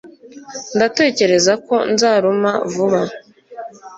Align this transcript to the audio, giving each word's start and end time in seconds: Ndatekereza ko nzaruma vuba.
Ndatekereza 0.77 1.53
ko 1.65 1.75
nzaruma 1.93 2.51
vuba. 2.71 3.01